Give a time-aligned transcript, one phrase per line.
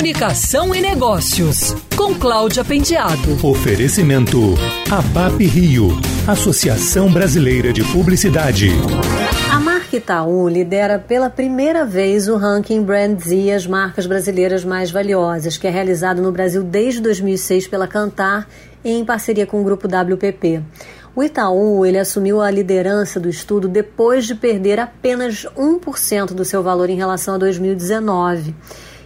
[0.00, 3.46] Comunicação e Negócios, com Cláudia Pendiado.
[3.46, 4.54] Oferecimento
[4.90, 5.90] ABAP Rio,
[6.26, 8.70] Associação Brasileira de Publicidade.
[9.52, 14.90] A marca Itaú lidera pela primeira vez o ranking Brand Z, as marcas brasileiras mais
[14.90, 18.48] valiosas, que é realizado no Brasil desde 2006 pela Cantar
[18.82, 20.62] em parceria com o grupo WPP.
[21.14, 26.62] O Itaú ele assumiu a liderança do estudo depois de perder apenas 1% do seu
[26.62, 28.54] valor em relação a 2019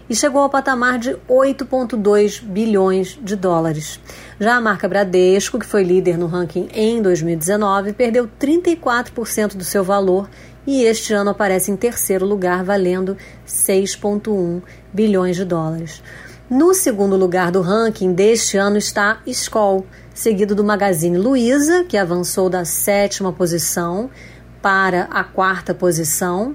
[0.09, 4.01] e chegou ao patamar de 8,2 bilhões de dólares.
[4.39, 9.83] Já a marca Bradesco, que foi líder no ranking em 2019, perdeu 34% do seu
[9.83, 10.29] valor
[10.67, 14.63] e este ano aparece em terceiro lugar, valendo 6,1
[14.93, 16.03] bilhões de dólares.
[16.49, 22.51] No segundo lugar do ranking deste ano está Skoll, seguido do Magazine Luiza, que avançou
[22.51, 24.11] da sétima posição
[24.61, 26.55] para a quarta posição.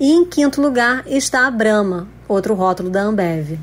[0.00, 3.58] E em quinto lugar está a Brahma, outro rótulo da Ambev.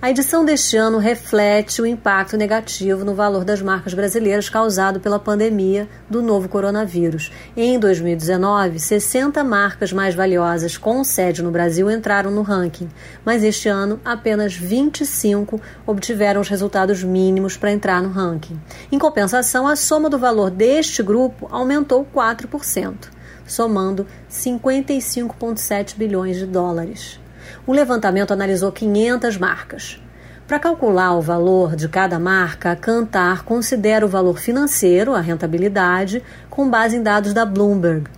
[0.00, 5.18] A edição deste ano reflete o impacto negativo no valor das marcas brasileiras causado pela
[5.18, 7.32] pandemia do novo coronavírus.
[7.56, 12.88] Em 2019, 60 marcas mais valiosas com sede no Brasil entraram no ranking,
[13.24, 18.60] mas este ano apenas 25 obtiveram os resultados mínimos para entrar no ranking.
[18.92, 23.13] Em compensação, a soma do valor deste grupo aumentou 4%,
[23.46, 27.20] somando 55,7 bilhões de dólares.
[27.66, 30.00] O levantamento analisou 500 marcas.
[30.46, 36.22] Para calcular o valor de cada marca, a Cantar considera o valor financeiro, a rentabilidade,
[36.50, 38.10] com base em dados da Bloomberg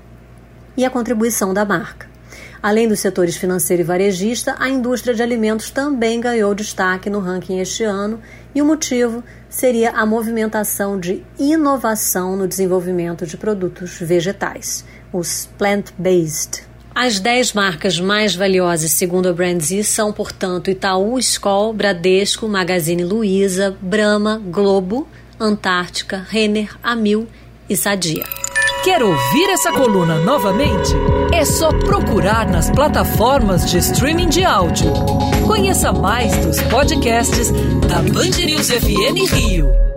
[0.76, 2.06] e a contribuição da marca.
[2.60, 7.60] Além dos setores financeiro e varejista, a indústria de alimentos também ganhou destaque no ranking
[7.60, 8.20] este ano,
[8.52, 14.84] e o motivo seria a movimentação de inovação no desenvolvimento de produtos vegetais,
[15.16, 16.64] os plant-based.
[16.94, 23.76] As 10 marcas mais valiosas, segundo a Brandz, são, portanto, Itaú, Skol, Bradesco, Magazine Luiza,
[23.82, 25.06] Brahma, Globo,
[25.38, 27.28] Antártica, Renner, Amil
[27.68, 28.24] e Sadia.
[28.82, 30.94] Quer ouvir essa coluna novamente?
[31.34, 34.92] É só procurar nas plataformas de streaming de áudio.
[35.46, 37.50] Conheça mais dos podcasts
[37.88, 39.95] da Band News FM Rio.